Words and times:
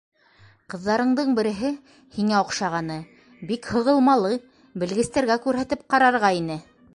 Ҡыҙҙарыңдың 0.73 1.35
береһе, 1.39 1.69
һиңә 2.15 2.39
оҡшағаны, 2.45 2.95
бик 3.51 3.69
һығылмалы, 3.75 4.33
белгестәргә 4.85 5.39
күрһәтеп 5.45 5.85
ҡарарға 5.97 6.35
ине! 6.41 6.59